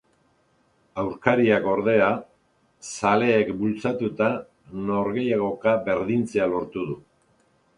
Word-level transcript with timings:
Aurkariak, 1.01 1.67
ordea, 1.73 2.07
zaleek 2.95 3.51
bultzatuta, 3.61 4.31
norgehiagoka 4.89 5.75
berdintzea 5.91 6.53
lortu 6.57 6.89
du. 6.91 6.99